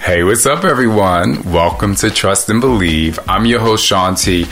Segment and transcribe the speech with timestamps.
[0.00, 1.42] Hey, what's up, everyone?
[1.52, 3.18] Welcome to Trust and Believe.
[3.28, 4.46] I'm your host, Shaun T.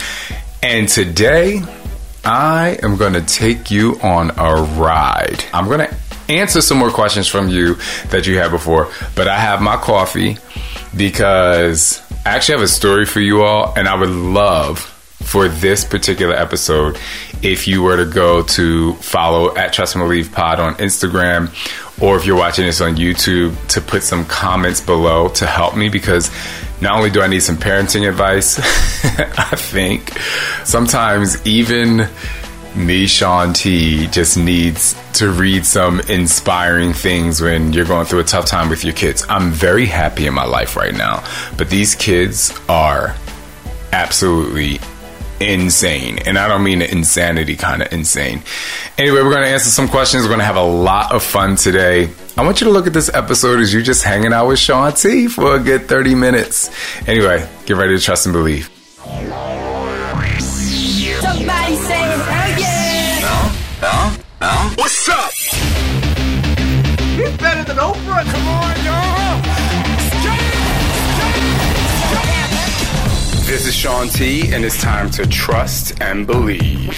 [0.61, 1.61] And today,
[2.23, 5.43] I am going to take you on a ride.
[5.53, 5.95] I'm going to
[6.29, 7.75] answer some more questions from you
[8.09, 10.37] that you had before, but I have my coffee
[10.95, 15.83] because I actually have a story for you all, and I would love for this
[15.83, 16.99] particular episode
[17.41, 21.49] if you were to go to follow at Trust and Believe Pod on Instagram
[22.01, 25.89] or if you're watching this on YouTube, to put some comments below to help me
[25.89, 26.31] because
[26.81, 28.59] not only do I need some parenting advice,
[29.37, 30.11] I think
[30.63, 32.07] sometimes even
[32.75, 38.23] me, Shaun T, just needs to read some inspiring things when you're going through a
[38.23, 39.25] tough time with your kids.
[39.27, 41.23] I'm very happy in my life right now,
[41.57, 43.15] but these kids are
[43.91, 44.79] absolutely
[45.39, 46.19] insane.
[46.19, 48.41] And I don't mean the insanity kind of insane.
[48.97, 50.23] Anyway, we're going to answer some questions.
[50.23, 52.09] We're going to have a lot of fun today.
[52.37, 54.93] I want you to look at this episode as you're just hanging out with Shaun
[54.93, 56.69] T for a good 30 minutes.
[57.07, 58.69] Anyway, get ready to trust and believe.
[61.19, 63.19] Somebody saying, oh yeah.
[63.81, 65.31] Now, now, What's up?
[67.17, 68.23] He's better than Oprah.
[68.31, 69.56] Come on,
[73.47, 76.97] This is Shaun T, and it's time to trust and believe.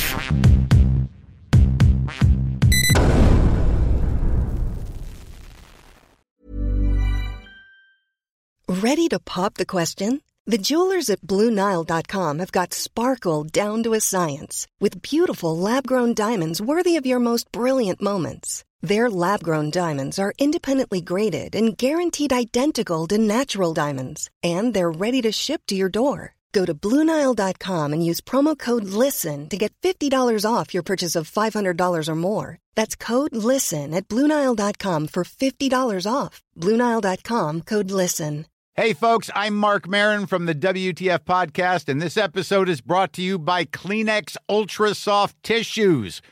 [8.67, 10.23] Ready to pop the question?
[10.47, 16.16] The jewelers at BlueNile.com have got sparkle down to a science with beautiful lab grown
[16.16, 18.66] diamonds worthy of your most brilliant moments.
[18.81, 24.89] Their lab grown diamonds are independently graded and guaranteed identical to natural diamonds, and they're
[24.89, 26.33] ready to ship to your door.
[26.52, 31.30] Go to BlueNile.com and use promo code LISTEN to get $50 off your purchase of
[31.30, 32.58] $500 or more.
[32.75, 36.42] That's code LISTEN at BlueNile.com for $50 off.
[36.58, 38.45] BlueNile.com code LISTEN.
[38.75, 43.22] Hey, folks, I'm Marc Maron from the WTF Podcast, and this episode is brought to
[43.22, 46.21] you by Kleenex Ultra Soft Tissues,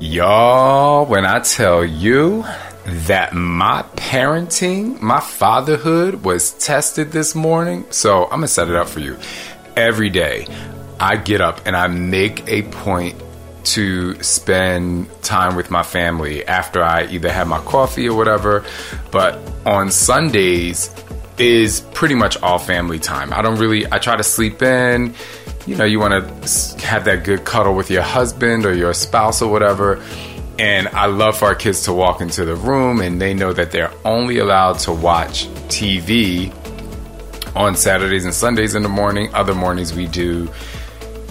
[0.00, 2.44] Y'all, when I tell you
[2.84, 8.88] that my parenting, my fatherhood was tested this morning, so I'm gonna set it up
[8.88, 9.16] for you.
[9.76, 10.48] Every day,
[10.98, 13.22] I get up and I make a point
[13.64, 18.64] to spend time with my family after I either have my coffee or whatever.
[19.12, 20.92] But on Sundays
[21.38, 23.32] is pretty much all family time.
[23.32, 25.14] I don't really, I try to sleep in
[25.68, 29.42] you know, you want to have that good cuddle with your husband or your spouse
[29.42, 30.02] or whatever.
[30.58, 33.70] And I love for our kids to walk into the room and they know that
[33.70, 36.54] they're only allowed to watch TV
[37.54, 39.28] on Saturdays and Sundays in the morning.
[39.34, 40.48] Other mornings we do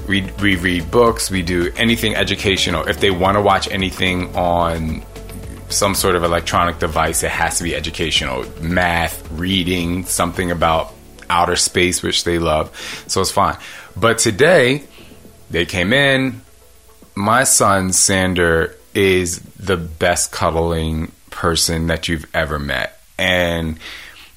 [0.07, 2.87] we, we read books, we do anything educational.
[2.87, 5.03] If they want to watch anything on
[5.69, 8.45] some sort of electronic device, it has to be educational.
[8.61, 10.93] Math, reading, something about
[11.29, 12.75] outer space, which they love.
[13.07, 13.57] So it's fine.
[13.95, 14.83] But today,
[15.49, 16.41] they came in.
[17.15, 22.99] My son, Sander, is the best cuddling person that you've ever met.
[23.17, 23.79] And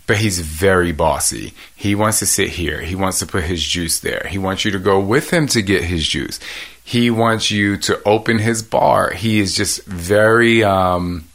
[0.07, 1.55] but he's very bossy.
[1.77, 2.81] He wants to sit here.
[2.81, 4.27] He wants to put his juice there.
[4.29, 6.41] He wants you to go with him to get his juice.
[6.83, 9.13] He wants you to open his bar.
[9.13, 11.29] He is just very um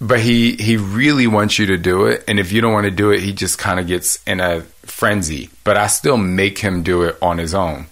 [0.00, 2.24] but he he really wants you to do it.
[2.28, 4.62] And if you don't want to do it he just kind of gets in a
[4.82, 5.50] frenzy.
[5.64, 7.86] But i still make him do it on his own.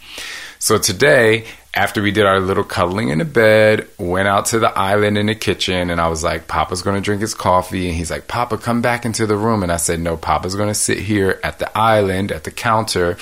[0.58, 4.70] So today after we did our little cuddling in the bed went out to the
[4.78, 7.88] island in the kitchen and i was like papa's going to drink his coffee.
[7.88, 9.62] And he's like papa come back into the room.
[9.62, 13.18] And i said no papa's going to sit here at the island at the counter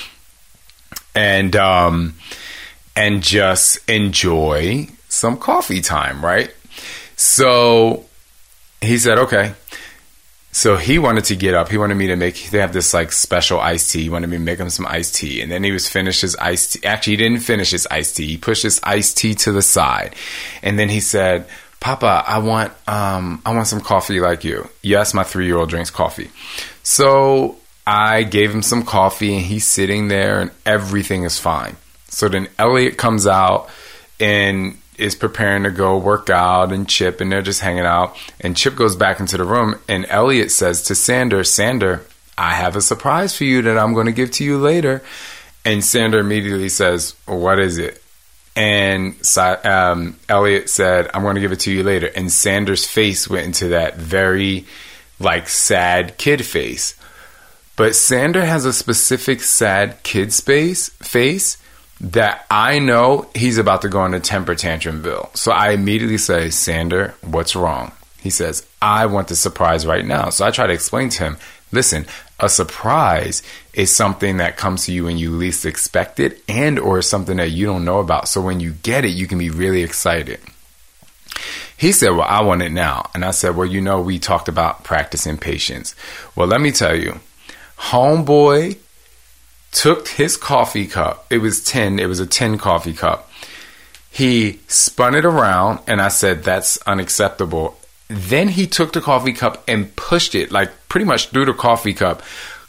[1.14, 2.16] and um
[2.96, 6.52] and just enjoy some coffee time right?
[7.16, 8.04] So
[8.86, 9.54] he said, okay.
[10.54, 11.68] So he wanted to get up.
[11.68, 12.50] He wanted me to make.
[12.50, 14.04] They have this like special iced tea.
[14.04, 16.36] He wanted me to make him some iced tea, and then he was finished his
[16.36, 16.86] iced tea.
[16.86, 18.28] Actually, he didn't finish his iced tea.
[18.28, 20.14] He pushed his iced tea to the side,
[20.62, 21.46] and then he said,
[21.80, 25.70] "Papa, I want um, I want some coffee like you." Yes, my three year old
[25.70, 26.30] drinks coffee.
[26.84, 31.74] So I gave him some coffee, and he's sitting there, and everything is fine.
[32.10, 33.70] So then Elliot comes out,
[34.20, 38.56] and is preparing to go work out and Chip and they're just hanging out and
[38.56, 42.04] Chip goes back into the room and Elliot says to Sander, Sander,
[42.36, 45.02] I have a surprise for you that I'm going to give to you later.
[45.64, 48.02] And Sander immediately says, What is it?
[48.56, 52.06] And um, Elliot said, I'm going to give it to you later.
[52.14, 54.66] And Sanders' face went into that very,
[55.18, 56.94] like, sad kid face.
[57.76, 61.58] But Sander has a specific sad kid space face
[62.04, 65.34] that I know he's about to go into temper tantrumville.
[65.36, 67.92] So I immediately say, Sander, what's wrong?
[68.20, 70.28] He says, I want the surprise right now.
[70.28, 71.36] So I try to explain to him,
[71.72, 72.04] listen,
[72.38, 73.42] a surprise
[73.72, 77.50] is something that comes to you when you least expect it and or something that
[77.50, 78.28] you don't know about.
[78.28, 80.40] So when you get it, you can be really excited.
[81.76, 83.10] He said, Well, I want it now.
[83.14, 85.94] And I said, Well, you know, we talked about practicing patience.
[86.36, 87.20] Well, let me tell you,
[87.78, 88.78] Homeboy
[89.74, 91.26] took his coffee cup.
[91.28, 93.30] It was 10, it was a 10 coffee cup.
[94.10, 97.76] He spun it around, and I said, That's unacceptable.
[98.08, 101.92] Then he took the coffee cup and pushed it, like pretty much through the coffee
[101.92, 102.22] cup.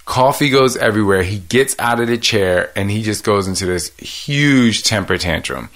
[0.05, 1.23] Coffee goes everywhere.
[1.23, 5.69] He gets out of the chair and he just goes into this huge temper tantrum.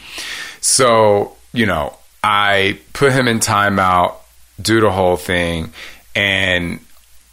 [0.62, 4.16] So, you know, I put him in timeout,
[4.62, 5.74] do the whole thing,
[6.16, 6.80] and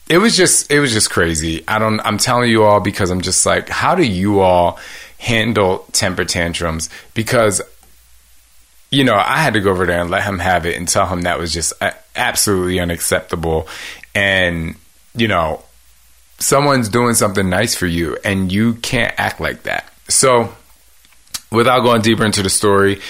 [0.09, 1.65] it was just it was just crazy.
[1.67, 4.79] I don't I'm telling you all because I'm just like, how do you all
[5.19, 6.91] handle temper tantrums?
[7.15, 7.63] Because
[8.91, 11.07] you know, I had to go over there and let him have it and tell
[11.07, 13.69] him that was just uh, absolutely unacceptable.
[14.15, 14.77] And,
[15.15, 15.63] you know,
[16.39, 19.93] someone's doing something nice for you and you can't act like that.
[20.09, 20.55] So,
[21.51, 23.01] without going deeper into the story,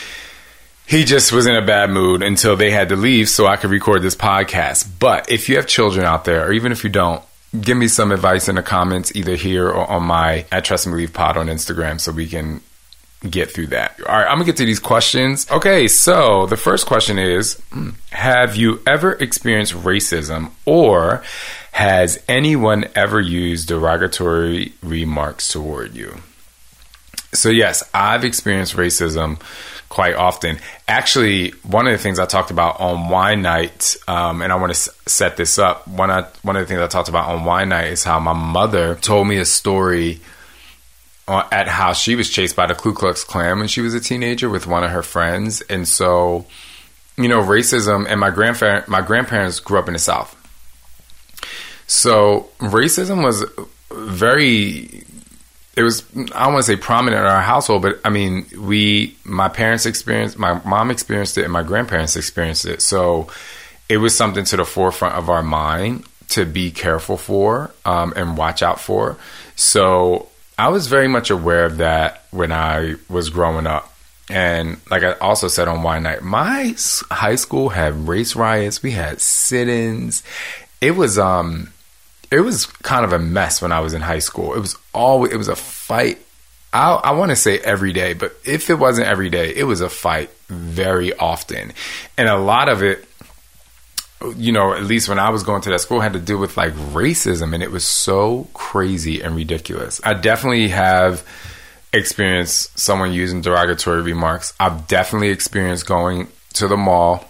[0.86, 3.70] he just was in a bad mood until they had to leave so I could
[3.70, 4.88] record this podcast.
[4.98, 7.22] But if you have children out there, or even if you don't,
[7.60, 10.92] give me some advice in the comments, either here or on my at Trust and
[10.92, 12.60] Believe pod on Instagram so we can
[13.28, 13.98] get through that.
[14.06, 15.50] All right, I'm gonna get to these questions.
[15.50, 21.22] Okay, so the first question is hmm, Have you ever experienced racism or
[21.72, 26.20] has anyone ever used derogatory remarks toward you?
[27.36, 29.40] So, yes, I've experienced racism
[29.88, 30.58] quite often.
[30.88, 34.72] Actually, one of the things I talked about on wine night, um, and I want
[34.72, 35.86] to s- set this up.
[35.86, 38.32] One of, one of the things I talked about on wine night is how my
[38.32, 40.20] mother told me a story
[41.28, 44.48] at how she was chased by the Ku Klux Klan when she was a teenager
[44.48, 46.46] with one of her friends, and so
[47.16, 48.06] you know racism.
[48.08, 50.36] And my grandparent, my grandparents grew up in the South,
[51.88, 53.44] so racism was
[53.90, 55.04] very
[55.76, 59.16] it was I don't want to say prominent in our household, but I mean we
[59.24, 62.80] my parents experienced my mom experienced it and my grandparents experienced it.
[62.80, 63.28] So
[63.88, 68.36] it was something to the forefront of our mind to be careful for um, and
[68.36, 69.16] watch out for.
[69.54, 70.28] So
[70.58, 73.92] I was very much aware of that when I was growing up.
[74.28, 76.74] And like I also said on Wine Night, my
[77.10, 78.82] high school had race riots.
[78.82, 80.24] We had sit-ins.
[80.80, 81.70] It was um
[82.30, 84.54] it was kind of a mess when I was in high school.
[84.54, 86.18] It was always it was a fight.
[86.72, 89.80] I, I want to say every day, but if it wasn't every day, it was
[89.80, 91.72] a fight very often,
[92.18, 93.04] and a lot of it,
[94.36, 96.56] you know, at least when I was going to that school, had to do with
[96.56, 100.00] like racism, and it was so crazy and ridiculous.
[100.04, 101.24] I definitely have
[101.92, 104.52] experienced someone using derogatory remarks.
[104.60, 107.24] I've definitely experienced going to the mall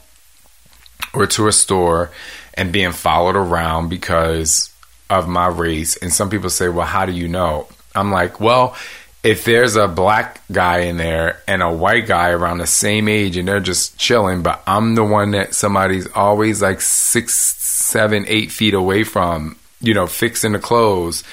[1.14, 2.10] or to a store
[2.54, 4.72] and being followed around because
[5.08, 5.96] of my race.
[5.96, 7.68] And some people say, well, how do you know?
[7.94, 8.76] I'm like, well,
[9.22, 13.36] if there's a black guy in there and a white guy around the same age
[13.36, 18.52] and they're just chilling, but I'm the one that somebody's always like six, seven, eight
[18.52, 21.24] feet away from, you know, fixing the clothes,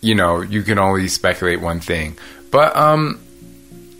[0.00, 2.18] you know, you can only speculate one thing.
[2.52, 3.20] But, um,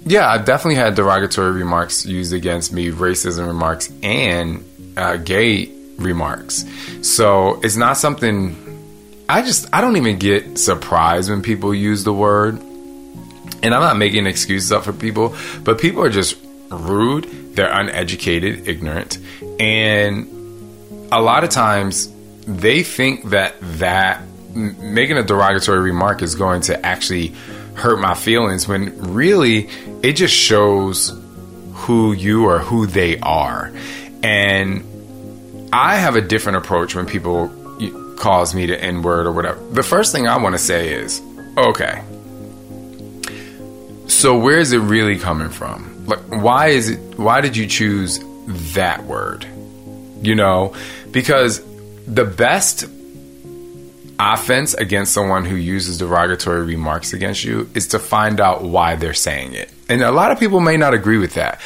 [0.04, 4.64] yeah, I've definitely had derogatory remarks used against me, racism remarks, and
[4.96, 6.64] uh, gay remarks.
[7.02, 8.62] So it's not something
[9.28, 12.60] I just I don't even get surprised when people use the word.
[13.62, 15.34] And I'm not making excuses up for people,
[15.64, 16.36] but people are just
[16.70, 19.18] rude, they're uneducated, ignorant,
[19.58, 20.28] and
[21.10, 22.12] a lot of times
[22.46, 24.22] they think that that
[24.54, 27.28] making a derogatory remark is going to actually
[27.74, 29.68] hurt my feelings when really
[30.02, 31.12] it just shows
[31.74, 33.72] who you or who they are.
[34.22, 34.84] And
[35.72, 37.48] I have a different approach when people
[38.16, 39.60] calls me to N word or whatever.
[39.70, 41.20] The first thing I want to say is,
[41.56, 42.02] okay,
[44.06, 46.06] so where is it really coming from?
[46.06, 47.18] Like, why is it?
[47.18, 48.20] Why did you choose
[48.74, 49.46] that word?
[50.22, 50.74] You know,
[51.10, 51.62] because
[52.06, 52.86] the best
[54.18, 59.14] offense against someone who uses derogatory remarks against you is to find out why they're
[59.14, 59.70] saying it.
[59.88, 61.60] And a lot of people may not agree with that.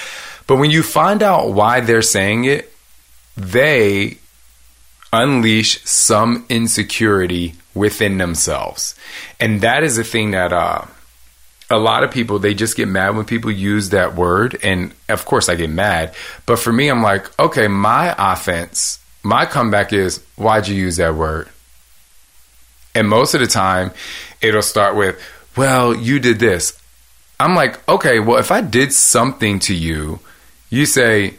[0.47, 2.70] But when you find out why they're saying it,
[3.41, 4.19] they
[5.13, 8.95] unleash some insecurity within themselves.
[9.39, 10.85] And that is a thing that uh
[11.73, 15.25] a lot of people they just get mad when people use that word and of
[15.25, 20.23] course I get mad, but for me I'm like, okay, my offense, my comeback is
[20.37, 21.49] why'd you use that word?
[22.95, 23.93] And most of the time
[24.41, 25.23] it'll start with,
[25.57, 26.81] well, you did this.
[27.39, 30.19] I'm like, okay, well, if I did something to you,
[30.71, 31.35] you say,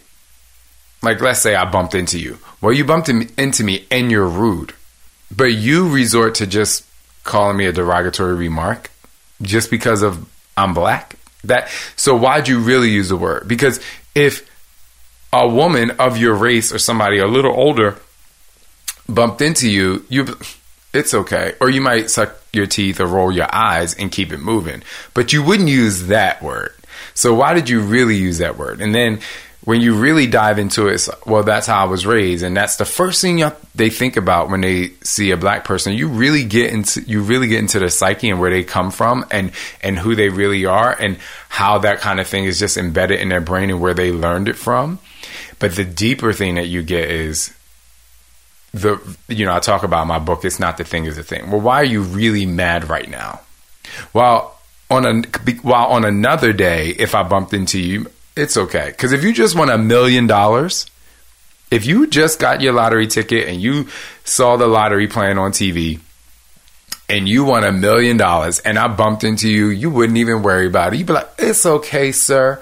[1.01, 2.37] like, let's say I bumped into you.
[2.61, 4.73] Well, you bumped into me and you're rude,
[5.35, 6.85] but you resort to just
[7.23, 8.91] calling me a derogatory remark
[9.41, 10.27] just because of
[10.57, 11.15] I'm black.
[11.43, 13.47] That so why'd you really use the word?
[13.47, 13.79] Because
[14.13, 14.47] if
[15.33, 17.97] a woman of your race or somebody a little older
[19.09, 20.37] bumped into you, you
[20.93, 21.55] it's okay.
[21.59, 24.83] Or you might suck your teeth or roll your eyes and keep it moving.
[25.13, 26.73] But you wouldn't use that word.
[27.13, 28.81] So why did you really use that word?
[28.81, 29.19] And then
[29.63, 32.85] when you really dive into it, well, that's how I was raised, and that's the
[32.85, 33.43] first thing
[33.75, 35.93] they think about when they see a black person.
[35.93, 39.25] You really get into you really get into their psyche and where they come from,
[39.29, 39.51] and
[39.81, 41.17] and who they really are, and
[41.49, 44.47] how that kind of thing is just embedded in their brain and where they learned
[44.47, 44.97] it from.
[45.59, 47.53] But the deeper thing that you get is
[48.73, 50.43] the you know I talk about my book.
[50.43, 51.51] It's not the thing is the thing.
[51.51, 53.41] Well, why are you really mad right now?
[54.11, 54.57] Well,
[54.89, 55.21] on a
[55.61, 58.07] while on another day, if I bumped into you
[58.41, 58.87] it's okay.
[58.89, 60.87] Because if you just won a million dollars,
[61.69, 63.87] if you just got your lottery ticket and you
[64.23, 65.99] saw the lottery playing on TV
[67.07, 70.67] and you won a million dollars and I bumped into you, you wouldn't even worry
[70.67, 70.97] about it.
[70.97, 72.61] You'd be like, it's okay, sir.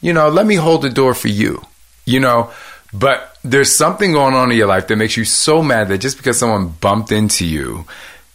[0.00, 1.62] You know, let me hold the door for you.
[2.04, 2.50] You know,
[2.92, 6.16] but there's something going on in your life that makes you so mad that just
[6.16, 7.86] because someone bumped into you,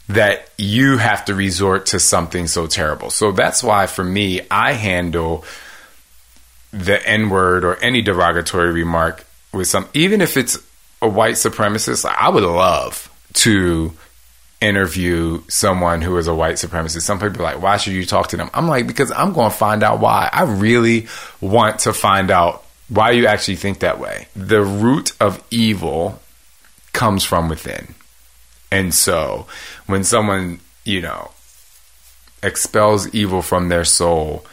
[0.07, 3.09] that you have to resort to something so terrible.
[3.09, 5.43] So that's why for me, I handle
[6.71, 10.57] the N word or any derogatory remark with some, even if it's
[11.01, 13.93] a white supremacist, I would love to
[14.59, 17.01] interview someone who is a white supremacist.
[17.01, 18.49] Some people are like, why should you talk to them?
[18.53, 20.29] I'm like, because I'm going to find out why.
[20.31, 21.07] I really
[21.39, 24.27] want to find out why you actually think that way.
[24.35, 26.19] The root of evil
[26.93, 27.93] comes from within.
[28.71, 29.45] And so
[29.85, 31.31] when someone, you know,
[32.41, 34.45] expels evil from their soul,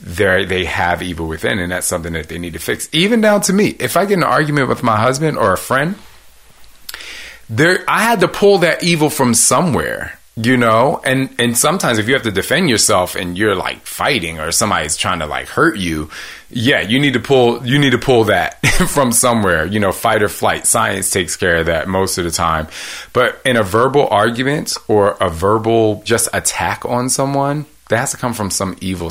[0.00, 2.88] they they have evil within, and that's something that they need to fix.
[2.92, 5.96] Even down to me, if I get an argument with my husband or a friend,
[7.48, 11.00] there I had to pull that evil from somewhere, you know.
[11.04, 14.96] And and sometimes if you have to defend yourself and you're like fighting or somebody's
[14.96, 16.10] trying to like hurt you,
[16.50, 19.64] yeah, you need to pull you need to pull that from somewhere.
[19.64, 20.66] You know, fight or flight.
[20.66, 22.68] Science takes care of that most of the time.
[23.12, 28.16] But in a verbal argument or a verbal just attack on someone, that has to
[28.16, 29.10] come from some evil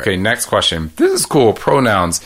[0.00, 0.90] Okay, next question.
[0.96, 1.52] This is cool.
[1.52, 2.20] Pronouns.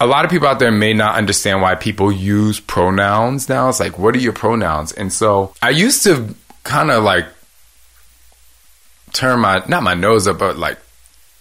[0.00, 3.68] A lot of people out there may not understand why people use pronouns now.
[3.68, 4.92] It's like, what are your pronouns?
[4.92, 6.34] And so I used to
[6.64, 7.26] kind of like
[9.12, 10.78] turn my, not my nose up, but like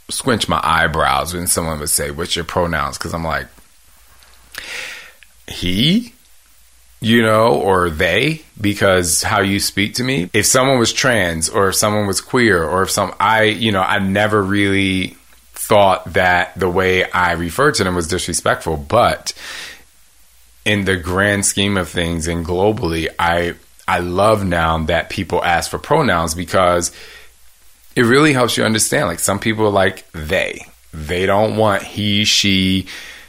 [0.10, 2.98] squinch my eyebrows when someone would say, What's your pronouns?
[2.98, 3.48] Because I'm like,
[5.48, 6.13] he,
[7.01, 10.29] you know, or they, because how you speak to me.
[10.34, 13.81] If someone was trans or if someone was queer or if some, I, you know,
[13.81, 15.17] I never really
[15.53, 18.77] thought that the way I referred to them was disrespectful.
[18.77, 19.34] But
[20.63, 23.55] in the grand scheme of things and globally, I,
[23.88, 26.91] I love now that people ask for pronouns because
[27.96, 29.08] it really helps you understand.
[29.08, 32.86] Like some people are like they, they don't want he, she,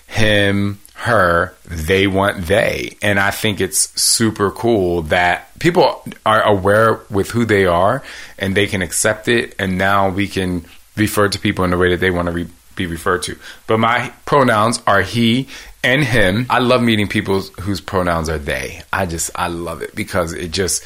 [0.08, 2.96] him, her, they want they.
[3.02, 8.02] And I think it's super cool that people are aware with who they are
[8.38, 9.54] and they can accept it.
[9.58, 10.64] And now we can
[10.96, 13.36] refer to people in the way that they want to re- be referred to.
[13.66, 15.48] But my pronouns are he
[15.82, 16.46] and him.
[16.48, 18.82] I love meeting people whose pronouns are they.
[18.92, 20.84] I just, I love it because it just,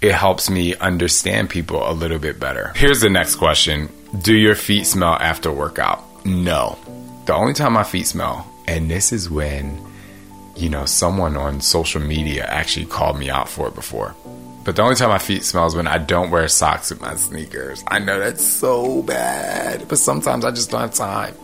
[0.00, 2.72] it helps me understand people a little bit better.
[2.76, 3.88] Here's the next question
[4.20, 6.26] Do your feet smell after workout?
[6.26, 6.78] No.
[7.24, 9.80] The only time my feet smell and this is when,
[10.54, 14.14] you know, someone on social media actually called me out for it before.
[14.62, 17.14] But the only time my feet smell is when I don't wear socks with my
[17.16, 17.82] sneakers.
[17.88, 21.34] I know that's so bad, but sometimes I just don't have time.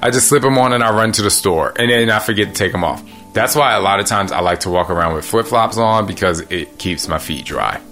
[0.00, 2.48] I just slip them on and I run to the store and then I forget
[2.48, 3.04] to take them off.
[3.34, 6.06] That's why a lot of times I like to walk around with flip flops on
[6.06, 7.82] because it keeps my feet dry.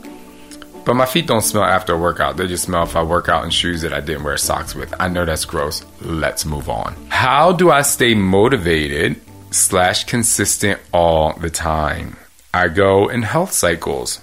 [0.84, 2.36] But my feet don't smell after a workout.
[2.36, 4.94] They just smell if I work out in shoes that I didn't wear socks with.
[4.98, 5.84] I know that's gross.
[6.00, 6.96] Let's move on.
[7.10, 9.20] How do I stay motivated
[9.50, 12.16] slash consistent all the time?
[12.52, 14.20] I go in health cycles.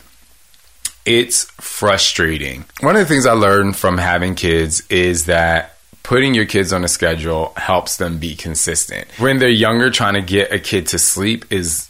[1.06, 2.66] It's frustrating.
[2.82, 6.84] One of the things I learned from having kids is that putting your kids on
[6.84, 9.08] a schedule helps them be consistent.
[9.20, 11.90] When they're younger, trying to get a kid to sleep is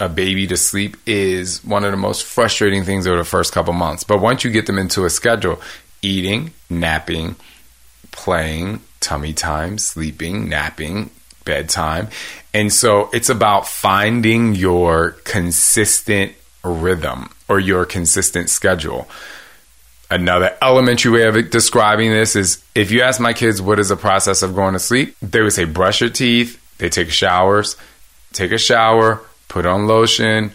[0.00, 3.72] a baby to sleep is one of the most frustrating things over the first couple
[3.72, 4.04] months.
[4.04, 5.60] But once you get them into a schedule,
[6.02, 7.36] eating, napping,
[8.10, 11.10] playing, tummy time, sleeping, napping,
[11.44, 12.08] bedtime.
[12.54, 19.08] And so it's about finding your consistent rhythm or your consistent schedule.
[20.10, 23.96] Another elementary way of describing this is if you ask my kids what is the
[23.96, 27.76] process of going to sleep, they would say brush your teeth, they take showers,
[28.32, 30.52] take a shower, put on lotion,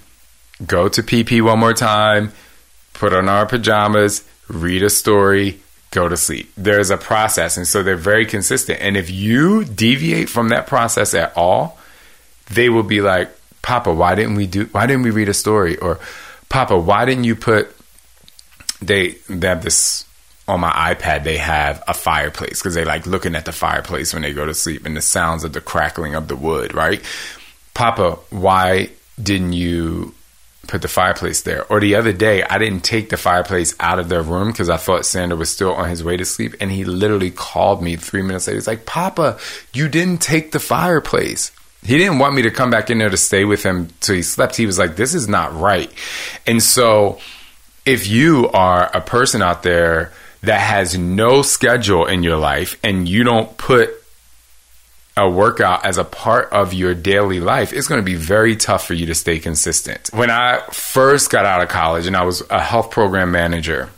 [0.66, 2.32] go to PP one more time,
[2.94, 5.60] put on our pajamas, read a story,
[5.92, 6.52] go to sleep.
[6.56, 8.80] There's a process, and so they're very consistent.
[8.82, 11.78] And if you deviate from that process at all,
[12.52, 13.30] they will be like,
[13.62, 14.66] "Papa, why didn't we do?
[14.72, 16.00] Why didn't we read a story?" Or,
[16.50, 17.76] "Papa, why didn't you put?"
[18.82, 20.06] They they have this
[20.48, 21.24] on my iPad.
[21.24, 24.54] They have a fireplace because they like looking at the fireplace when they go to
[24.54, 27.02] sleep and the sounds of the crackling of the wood, right?
[27.74, 28.90] Papa, why
[29.22, 30.14] didn't you
[30.68, 31.66] put the fireplace there?
[31.72, 34.78] Or the other day, I didn't take the fireplace out of their room because I
[34.78, 36.56] thought Sander was still on his way to sleep.
[36.60, 38.58] And he literally called me three minutes later.
[38.58, 39.38] He's like, Papa,
[39.74, 41.52] you didn't take the fireplace.
[41.84, 44.22] He didn't want me to come back in there to stay with him till he
[44.22, 44.56] slept.
[44.56, 45.92] He was like, this is not right.
[46.48, 47.20] And so,
[47.86, 50.14] if you are a person out there
[50.44, 54.03] that has no schedule in your life and you don't put
[55.16, 58.86] a workout as a part of your daily life, it's going to be very tough
[58.86, 60.10] for you to stay consistent.
[60.12, 63.90] When I first got out of college and I was a health program manager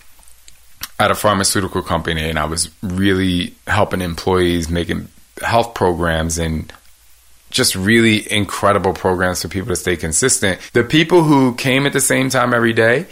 [1.00, 5.08] at a pharmaceutical company, and I was really helping employees making
[5.42, 6.72] health programs and
[7.50, 10.60] just really incredible programs for people to stay consistent.
[10.74, 13.08] The people who came at the same time every day,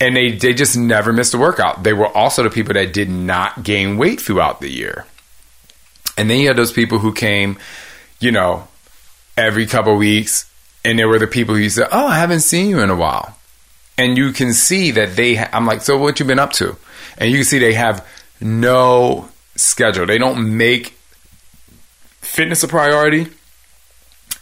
[0.00, 1.84] and they, they just never missed a workout.
[1.84, 5.06] They were also the people that did not gain weight throughout the year.
[6.16, 7.58] And then you had those people who came,
[8.20, 8.68] you know,
[9.36, 10.50] every couple weeks,
[10.84, 13.36] and there were the people who said, "Oh, I haven't seen you in a while,"
[13.98, 15.36] and you can see that they.
[15.36, 16.76] Ha- I'm like, "So what you been up to?"
[17.18, 18.06] And you can see they have
[18.40, 20.06] no schedule.
[20.06, 20.96] They don't make
[22.20, 23.28] fitness a priority.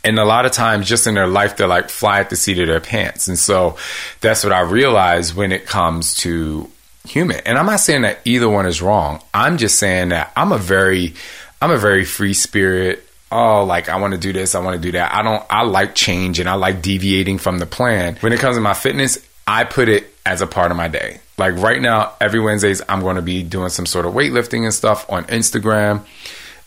[0.04, 2.58] And a lot of times, just in their life, they're like fly at the seat
[2.58, 3.28] of their pants.
[3.28, 3.76] And so
[4.20, 6.68] that's what I realize when it comes to
[7.06, 7.40] human.
[7.46, 9.22] And I'm not saying that either one is wrong.
[9.32, 11.14] I'm just saying that I'm a very
[11.62, 13.06] I'm a very free spirit.
[13.30, 15.14] Oh, like I want to do this, I want to do that.
[15.14, 18.16] I don't I like change and I like deviating from the plan.
[18.16, 21.20] When it comes to my fitness, I put it as a part of my day.
[21.38, 24.74] Like right now, every Wednesdays I'm going to be doing some sort of weightlifting and
[24.74, 26.04] stuff on Instagram.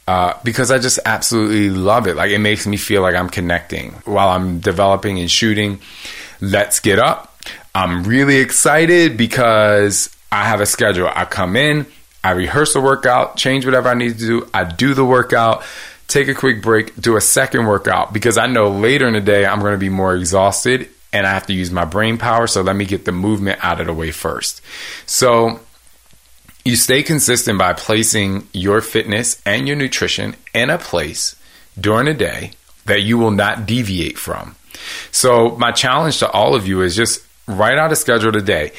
[0.08, 2.16] Uh, because I just absolutely love it.
[2.16, 5.80] Like it makes me feel like I'm connecting while I'm developing and shooting.
[6.40, 7.38] Let's get up.
[7.74, 11.10] I'm really excited because I have a schedule.
[11.14, 11.86] I come in,
[12.26, 14.50] I rehearse the workout, change whatever I need to do.
[14.52, 15.64] I do the workout,
[16.08, 19.46] take a quick break, do a second workout because I know later in the day
[19.46, 22.48] I'm going to be more exhausted and I have to use my brain power.
[22.48, 24.64] So let me get the movement out of the way first.
[25.06, 25.60] So
[26.66, 31.36] you stay consistent by placing your fitness and your nutrition in a place
[31.80, 32.54] during the day
[32.86, 34.56] that you will not deviate from.
[35.12, 38.72] So my challenge to all of you is just write out a schedule today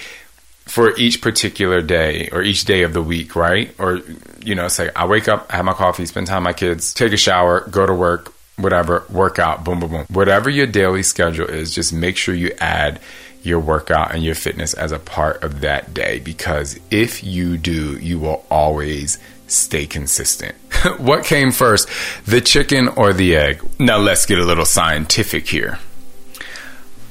[0.66, 3.74] for each particular day or each day of the week, right?
[3.78, 4.00] Or,
[4.44, 6.92] you know, say I wake up, I have my coffee, spend time with my kids,
[6.92, 10.06] take a shower, go to work, whatever, work out, boom, boom, boom.
[10.08, 13.00] Whatever your daily schedule is, just make sure you add
[13.42, 17.96] your workout and your fitness as a part of that day because if you do,
[17.98, 20.56] you will always stay consistent.
[20.98, 21.88] what came first,
[22.24, 23.62] the chicken or the egg?
[23.78, 25.78] Now let's get a little scientific here.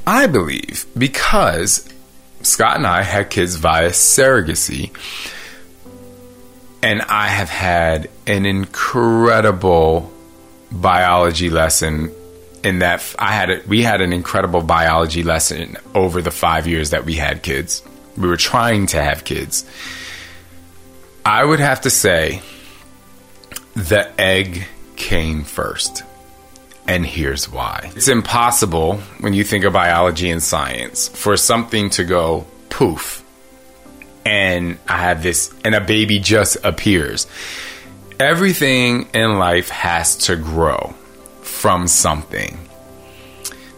[0.06, 1.88] I believe because
[2.46, 4.92] Scott and I had kids via surrogacy.
[6.84, 10.12] And I have had an incredible
[10.72, 12.14] biology lesson
[12.64, 16.92] in that I had a, we had an incredible biology lesson over the 5 years
[16.92, 17.82] that we had kids.
[18.18, 19.66] We were trying to have kids.
[21.26, 22.42] I would have to say
[23.76, 26.04] the egg came first.
[26.88, 27.92] And here's why.
[27.96, 33.26] It's impossible when you think of biology and science for something to go poof
[34.26, 37.28] and I have this, and a baby just appears.
[38.20, 40.96] Everything in life has to grow
[41.44, 42.58] from something.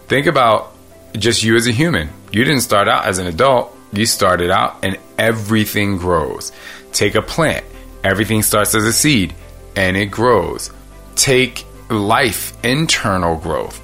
[0.07, 0.73] think about
[1.17, 2.09] just you as a human.
[2.31, 6.53] You didn't start out as an adult, you started out and everything grows.
[6.93, 7.65] Take a plant,
[8.03, 9.33] everything starts as a seed
[9.75, 10.71] and it grows.
[11.15, 13.81] Take life, internal growth.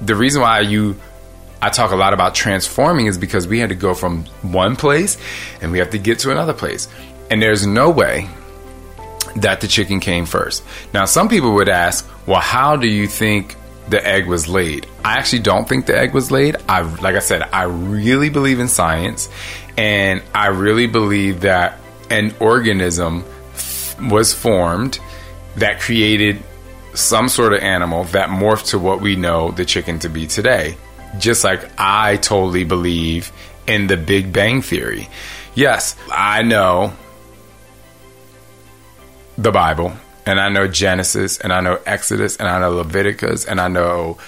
[0.00, 0.96] The reason why you
[1.60, 5.18] I talk a lot about transforming is because we had to go from one place
[5.60, 6.88] and we have to get to another place.
[7.30, 8.28] And there's no way
[9.36, 10.62] that the chicken came first.
[10.94, 13.56] Now, some people would ask, well, how do you think
[13.88, 14.86] the egg was laid?
[15.04, 16.56] I actually don't think the egg was laid.
[16.68, 19.28] I, like I said, I really believe in science
[19.76, 25.00] and I really believe that an organism f- was formed
[25.56, 26.42] that created
[26.98, 30.76] some sort of animal that morphed to what we know the chicken to be today.
[31.18, 33.32] Just like I totally believe
[33.66, 35.08] in the Big Bang Theory.
[35.54, 36.92] Yes, I know
[39.36, 39.92] the Bible,
[40.26, 44.18] and I know Genesis, and I know Exodus, and I know Leviticus, and I know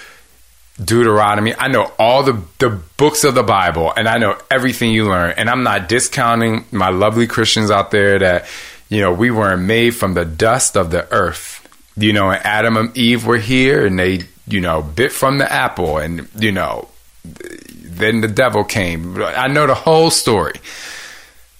[0.83, 1.53] Deuteronomy.
[1.53, 5.33] I know all the, the books of the Bible, and I know everything you learn.
[5.37, 8.45] And I'm not discounting my lovely Christians out there that,
[8.89, 11.50] you know, we weren't made from the dust of the earth.
[11.97, 15.97] You know, Adam and Eve were here, and they, you know, bit from the apple,
[15.97, 16.87] and, you know,
[17.23, 19.21] then the devil came.
[19.21, 20.59] I know the whole story.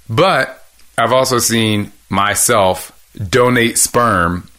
[0.09, 0.65] But
[0.97, 2.91] I've also seen myself
[3.29, 4.49] donate sperm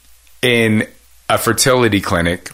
[0.41, 0.87] in
[1.29, 2.51] a fertility clinic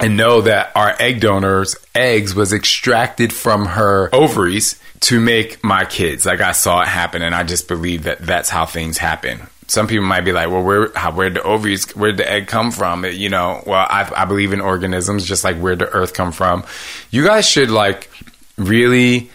[0.00, 5.84] and know that our egg donor's eggs was extracted from her ovaries to make my
[5.84, 6.26] kids.
[6.26, 9.46] Like I saw it happen, and I just believe that that's how things happen.
[9.66, 13.04] Some people might be like, "Well, where where the ovaries, where the egg come from?"
[13.04, 16.64] You know, well, I, I believe in organisms, just like where the earth come from.
[17.10, 18.10] You guys should like
[18.56, 19.30] really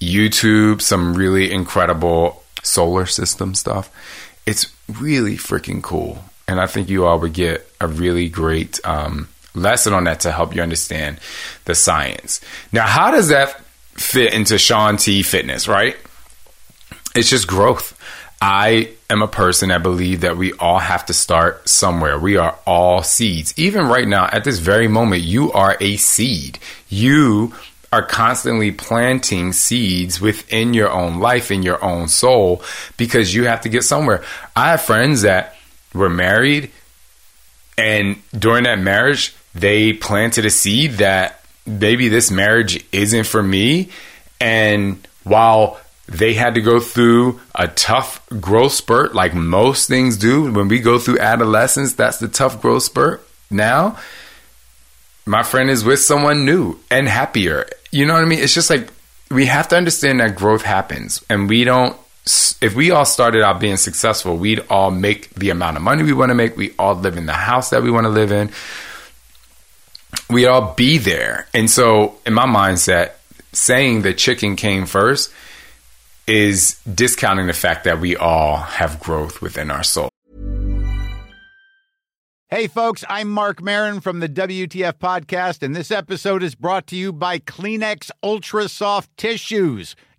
[0.00, 3.90] YouTube some really incredible solar system stuff.
[4.46, 4.66] It's
[5.00, 8.80] really freaking cool, and I think you all would get a really great.
[8.84, 11.18] Um, lesson on that to help you understand
[11.64, 12.40] the science.
[12.72, 13.60] Now, how does that
[13.94, 15.96] fit into Shaun T fitness, right?
[17.14, 17.96] It's just growth.
[18.40, 22.18] I am a person that believe that we all have to start somewhere.
[22.18, 23.52] We are all seeds.
[23.58, 26.58] Even right now, at this very moment, you are a seed.
[26.88, 27.54] You
[27.92, 32.62] are constantly planting seeds within your own life, in your own soul,
[32.96, 34.22] because you have to get somewhere.
[34.56, 35.56] I have friends that
[35.92, 36.70] were married,
[37.76, 43.90] and during that marriage, they planted a seed that maybe this marriage isn't for me.
[44.40, 50.52] And while they had to go through a tough growth spurt, like most things do,
[50.52, 53.26] when we go through adolescence, that's the tough growth spurt.
[53.50, 53.98] Now,
[55.24, 57.68] my friend is with someone new and happier.
[57.90, 58.40] You know what I mean?
[58.40, 58.88] It's just like
[59.30, 61.96] we have to understand that growth happens, and we don't
[62.60, 66.12] if we all started out being successful, we'd all make the amount of money we
[66.12, 66.56] want to make.
[66.56, 68.50] We all live in the house that we want to live in
[70.30, 71.46] we'd all be there.
[71.52, 73.12] And so, in my mindset,
[73.52, 75.32] saying the chicken came first
[76.30, 80.08] is discounting the fact that we all have growth within our soul.
[82.48, 86.96] Hey, folks, I'm Marc Maron from the WTF Podcast, and this episode is brought to
[86.96, 89.96] you by Kleenex Ultra Soft Tissues,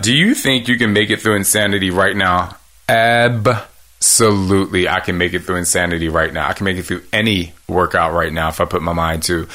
[0.00, 2.56] Do you think you can make it through insanity right now?
[2.88, 4.88] Absolutely.
[4.88, 6.48] I can make it through insanity right now.
[6.48, 9.46] I can make it through any workout right now if I put my mind to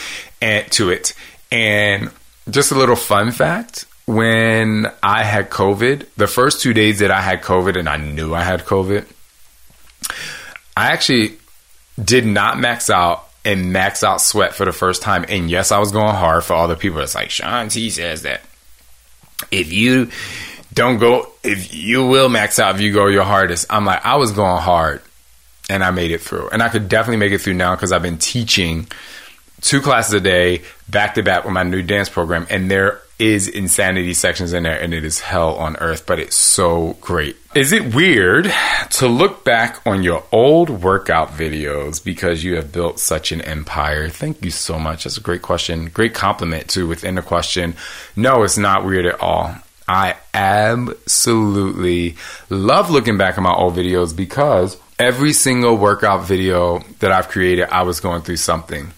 [0.41, 1.13] and to it.
[1.51, 2.11] And
[2.49, 7.21] just a little fun fact, when I had COVID, the first 2 days that I
[7.21, 9.05] had COVID and I knew I had COVID,
[10.77, 11.37] I actually
[12.01, 15.25] did not max out and max out sweat for the first time.
[15.27, 16.99] And yes, I was going hard for all the people.
[16.99, 18.41] It's like Shaun T says that
[19.51, 20.09] if you
[20.73, 23.67] don't go, if you will max out if you go your hardest.
[23.69, 25.01] I'm like, I was going hard
[25.69, 26.49] and I made it through.
[26.49, 28.87] And I could definitely make it through now because I've been teaching
[29.61, 33.47] two classes a day, back to back with my new dance program, and there is
[33.47, 37.37] insanity sections in there, and it is hell on earth, but it's so great.
[37.55, 38.51] Is it weird
[38.91, 44.09] to look back on your old workout videos because you have built such an empire?
[44.09, 45.05] Thank you so much.
[45.05, 45.89] That's a great question.
[45.89, 47.75] Great compliment too within the question.
[48.15, 49.55] No, it's not weird at all.
[49.87, 52.15] I absolutely
[52.49, 57.69] love looking back at my old videos because every single workout video that I've created,
[57.69, 58.91] I was going through something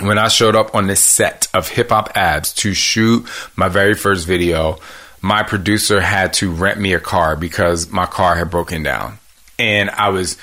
[0.00, 3.26] when I showed up on this set of hip hop abs to shoot
[3.56, 4.78] my very first video,
[5.20, 9.18] my producer had to rent me a car because my car had broken down.
[9.58, 10.36] And I was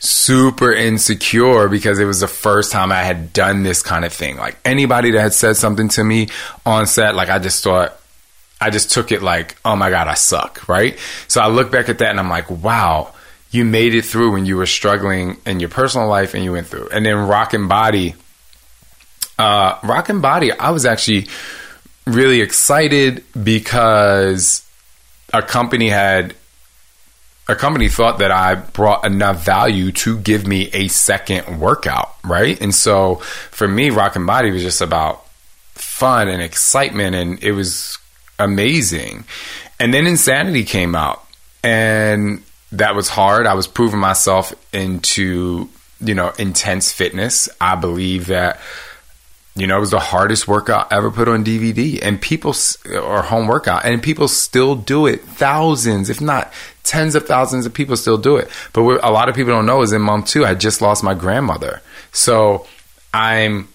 [0.00, 4.36] super insecure because it was the first time I had done this kind of thing.
[4.36, 6.28] Like anybody that had said something to me
[6.66, 7.98] on set, like I just thought,
[8.60, 10.98] I just took it like, oh my God, I suck, right?
[11.28, 13.12] So I look back at that and I'm like, wow,
[13.50, 16.66] you made it through when you were struggling in your personal life and you went
[16.66, 16.88] through.
[16.88, 18.14] And then Rockin' Body
[19.38, 21.26] uh, and Body, I was actually
[22.06, 24.66] really excited because
[25.32, 26.34] a company had
[27.46, 32.58] a company thought that I brought enough value to give me a second workout, right?
[32.60, 35.26] And so for me, Rockin' Body was just about
[35.74, 37.98] fun and excitement, and it was
[38.38, 39.24] amazing.
[39.78, 41.22] And then Insanity came out,
[41.62, 42.42] and
[42.72, 43.46] that was hard.
[43.46, 45.68] I was proving myself into
[46.00, 47.48] you know intense fitness.
[47.60, 48.58] I believe that
[49.56, 52.54] you know, it was the hardest workout ever put on DVD, and people
[52.92, 55.22] or home workout, and people still do it.
[55.22, 58.48] Thousands, if not tens of thousands of people still do it.
[58.72, 61.04] But what a lot of people don't know is in month two, I just lost
[61.04, 62.66] my grandmother, so
[63.12, 63.68] I'm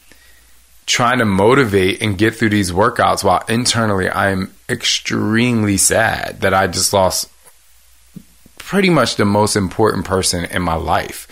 [0.85, 6.65] trying to motivate and get through these workouts while internally I'm extremely sad that I
[6.65, 7.29] just lost
[8.57, 11.27] pretty much the most important person in my life.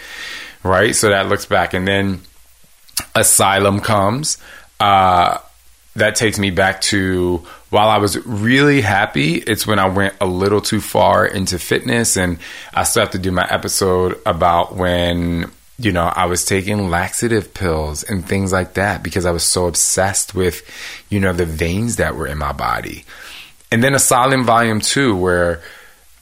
[0.64, 0.96] Right?
[0.96, 2.22] So that looks back and then
[3.16, 4.38] Asylum comes.
[4.80, 5.40] Uh,
[5.96, 10.26] that takes me back to while I was really happy, it's when I went a
[10.26, 12.16] little too far into fitness.
[12.16, 12.40] And
[12.74, 17.54] I still have to do my episode about when, you know, I was taking laxative
[17.54, 20.62] pills and things like that because I was so obsessed with,
[21.10, 23.04] you know, the veins that were in my body.
[23.72, 25.62] And then Asylum Volume 2, where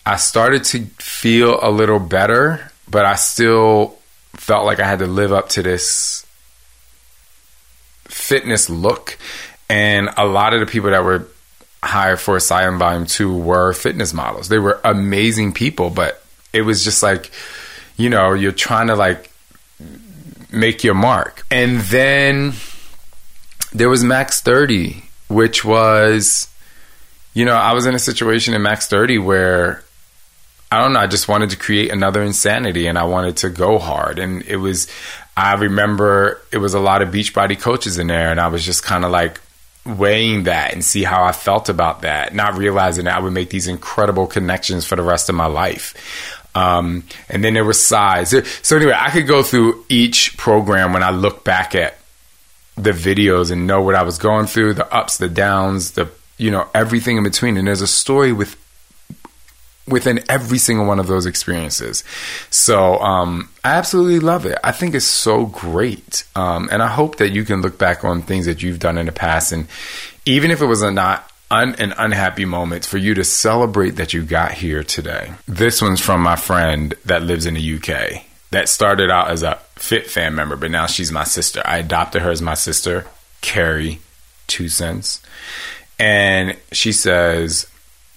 [0.04, 4.00] I started to feel a little better, but I still
[4.34, 6.25] felt like I had to live up to this
[8.06, 9.18] fitness look.
[9.70, 11.28] And a lot of the people that were
[11.84, 14.50] hired for Asylum Volume 2 were fitness models.
[14.50, 17.32] They were amazing people, but it was just like,
[17.98, 19.32] you know, you're trying to like
[20.52, 21.46] make your mark.
[21.52, 22.54] And then
[23.74, 26.48] there was Max 30, which was,
[27.34, 29.84] you know, I was in a situation in Max 30 where
[30.72, 33.78] I don't know, I just wanted to create another insanity and I wanted to go
[33.78, 34.18] hard.
[34.20, 34.88] And it was,
[35.38, 38.84] I remember it was a lot of Beachbody coaches in there, and I was just
[38.84, 39.42] kind of like
[39.86, 43.50] weighing that and see how I felt about that, not realizing that I would make
[43.50, 46.42] these incredible connections for the rest of my life.
[46.56, 48.46] Um, and then there was Cize.
[48.66, 51.98] So anyway, I could go through each program when I look back at
[52.76, 56.52] the videos and know what I was going through, the ups, the downs, the you
[56.52, 57.58] know everything in between.
[57.58, 58.56] And there's a story with
[59.88, 62.04] within every single one of those experiences.
[62.50, 64.58] So um, I absolutely love it.
[64.64, 66.24] I think it's so great.
[66.36, 69.06] Um, and I hope that you can look back on things that you've done in
[69.06, 69.52] the past.
[69.52, 69.68] And
[70.26, 74.14] even if it was a not un- an unhappy moment, for you to celebrate that
[74.14, 75.34] you got here today.
[75.48, 78.24] This one's from my friend that lives in the UK.
[78.52, 81.62] That started out as a Fit fan member, but now she's my sister.
[81.66, 83.06] I adopted her as my sister,
[83.42, 84.00] Carrie,
[84.48, 85.22] two cents.
[86.00, 87.68] And she says,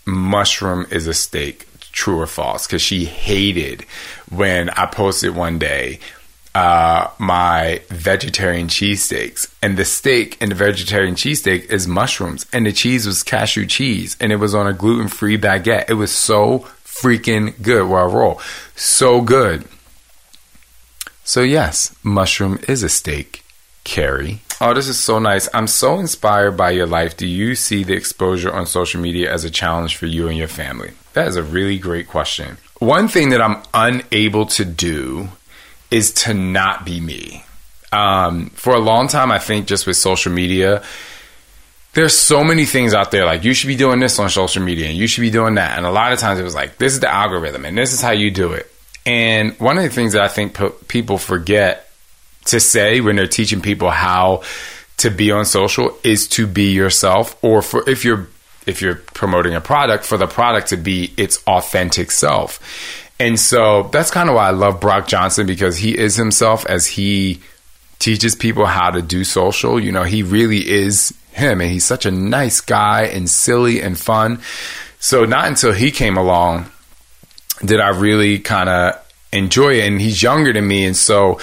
[0.08, 3.82] mushroom is a steak true or false because she hated
[4.30, 6.00] when I posted one day
[6.54, 9.52] uh, my vegetarian cheesesteaks.
[9.62, 14.16] And the steak in the vegetarian cheesesteak is mushrooms, and the cheese was cashew cheese,
[14.20, 15.88] and it was on a gluten free baguette.
[15.88, 18.40] It was so freaking good where I roll.
[18.74, 19.64] So good.
[21.22, 23.44] So, yes, mushroom is a steak.
[23.84, 24.40] Carrie.
[24.60, 25.48] Oh, this is so nice.
[25.54, 27.16] I'm so inspired by your life.
[27.16, 30.48] Do you see the exposure on social media as a challenge for you and your
[30.48, 30.92] family?
[31.12, 32.58] That is a really great question.
[32.80, 35.28] One thing that I'm unable to do
[35.92, 37.44] is to not be me.
[37.92, 40.82] Um, for a long time, I think just with social media,
[41.94, 44.88] there's so many things out there like you should be doing this on social media
[44.88, 45.76] and you should be doing that.
[45.76, 48.02] And a lot of times it was like, this is the algorithm and this is
[48.02, 48.70] how you do it.
[49.06, 51.87] And one of the things that I think people forget
[52.48, 54.42] to say when they're teaching people how
[54.98, 58.28] to be on social is to be yourself or for if you're
[58.66, 62.60] if you're promoting a product for the product to be its authentic self.
[63.18, 66.86] And so that's kind of why I love Brock Johnson because he is himself as
[66.86, 67.40] he
[67.98, 69.80] teaches people how to do social.
[69.80, 73.98] You know, he really is him and he's such a nice guy and silly and
[73.98, 74.40] fun.
[75.00, 76.70] So not until he came along
[77.64, 79.86] did I really kind of enjoy it.
[79.86, 80.84] And he's younger than me.
[80.84, 81.40] And so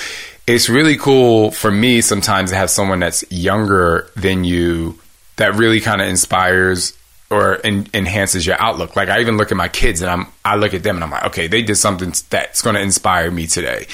[0.48, 5.00] it's really cool for me sometimes to have someone that's younger than you
[5.38, 6.96] that really kind of inspires
[7.30, 8.96] or en- enhances your outlook.
[8.96, 11.12] Like I even look at my kids and I'm I look at them and I'm
[11.12, 13.88] like, okay, they did something that's going to inspire me today.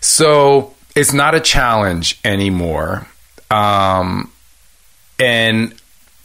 [0.00, 3.06] So it's not a challenge anymore.
[3.50, 4.30] Um,
[5.18, 5.74] and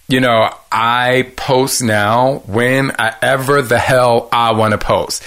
[0.10, 5.24] you know, I post now whenever the hell I want to post.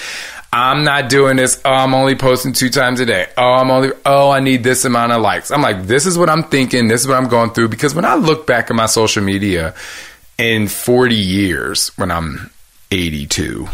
[0.53, 1.61] I'm not doing this.
[1.65, 3.27] Oh, I'm only posting two times a day.
[3.38, 5.51] Oh, I'm only, oh, I need this amount of likes.
[5.51, 6.88] I'm like, this is what I'm thinking.
[6.88, 7.69] This is what I'm going through.
[7.69, 9.75] Because when I look back at my social media
[10.37, 12.51] in 40 years, when I'm
[12.91, 13.67] 82,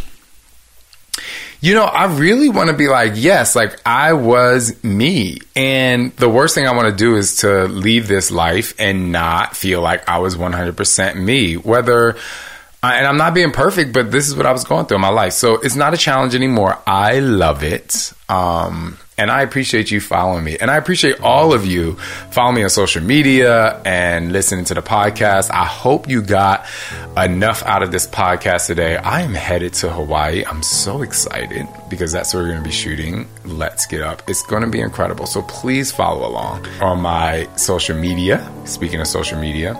[1.61, 5.38] you know, I really want to be like, yes, like I was me.
[5.57, 9.57] And the worst thing I want to do is to leave this life and not
[9.57, 11.57] feel like I was 100% me.
[11.57, 12.17] Whether,
[12.83, 15.09] and I'm not being perfect, but this is what I was going through in my
[15.09, 15.33] life.
[15.33, 16.79] So it's not a challenge anymore.
[16.87, 18.12] I love it.
[18.29, 20.57] Um, and I appreciate you following me.
[20.59, 21.95] And I appreciate all of you
[22.31, 25.51] following me on social media and listening to the podcast.
[25.51, 26.67] I hope you got
[27.17, 28.97] enough out of this podcast today.
[28.97, 30.45] I am headed to Hawaii.
[30.45, 33.27] I'm so excited because that's where we're going to be shooting.
[33.45, 34.23] Let's get up.
[34.29, 35.27] It's going to be incredible.
[35.27, 38.49] So please follow along on my social media.
[38.67, 39.75] Speaking of social media,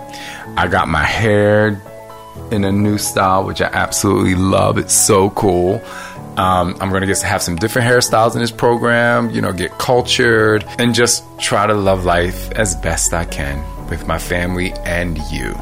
[0.57, 1.81] I got my hair
[2.51, 4.77] in a new style, which I absolutely love.
[4.77, 5.81] It's so cool.
[6.37, 9.51] Um, I'm going to get to have some different hairstyles in this program, you know,
[9.51, 14.71] get cultured and just try to love life as best I can with my family
[14.85, 15.53] and you.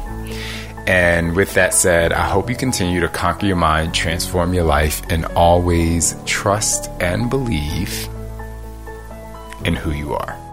[0.86, 5.02] And with that said, I hope you continue to conquer your mind, transform your life,
[5.10, 8.08] and always trust and believe
[9.64, 10.47] in who you are.